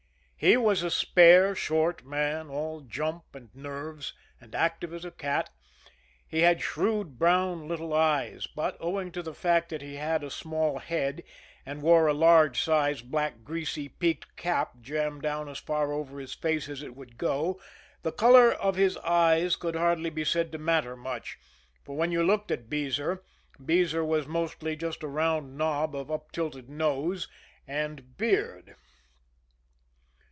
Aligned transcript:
He 0.43 0.57
was 0.57 0.81
a 0.81 0.89
spare, 0.89 1.53
short 1.53 2.03
man, 2.03 2.49
all 2.49 2.81
jump 2.81 3.35
and 3.35 3.53
nerves, 3.53 4.15
and 4.39 4.55
active 4.55 4.91
as 4.91 5.05
a 5.05 5.11
cat. 5.11 5.51
He 6.27 6.39
had 6.39 6.63
shrewd, 6.63 7.19
brown, 7.19 7.67
little 7.67 7.93
eyes, 7.93 8.47
but, 8.47 8.75
owing 8.79 9.11
to 9.11 9.21
the 9.21 9.35
fact 9.35 9.69
that 9.69 9.83
he 9.83 9.97
had 9.97 10.23
a 10.23 10.31
small 10.31 10.79
head 10.79 11.23
and 11.63 11.83
wore 11.83 12.07
a 12.07 12.13
large 12.15 12.59
size, 12.59 13.03
black, 13.03 13.43
greasy 13.43 13.87
peaked 13.87 14.35
cap 14.35 14.71
jammed 14.81 15.21
down 15.21 15.47
as 15.47 15.59
far 15.59 15.91
over 15.93 16.19
his 16.19 16.33
face 16.33 16.67
as 16.67 16.81
it 16.81 16.95
would 16.95 17.19
go, 17.19 17.61
the 18.01 18.11
color 18.11 18.49
of 18.51 18.75
his 18.77 18.97
eyes 18.97 19.55
could 19.55 19.75
hardly 19.75 20.09
be 20.09 20.25
said 20.25 20.51
to 20.53 20.57
matter 20.57 20.97
much, 20.97 21.37
for 21.83 21.95
when 21.95 22.11
you 22.11 22.23
looked 22.23 22.49
at 22.49 22.67
Beezer, 22.67 23.21
Beezer 23.63 24.03
was 24.03 24.25
mostly 24.25 24.75
just 24.75 25.03
a 25.03 25.07
round 25.07 25.55
knob 25.55 25.95
of 25.95 26.09
up 26.09 26.31
tilted 26.31 26.67
nose 26.67 27.27
and 27.67 28.17
beard. 28.17 28.75